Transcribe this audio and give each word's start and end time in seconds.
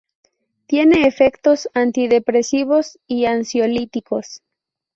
Tiene 0.65 1.05
efectos 1.05 1.69
antidepresivos 1.75 2.97
y 3.05 3.25
ansiolíticos. 3.25 4.41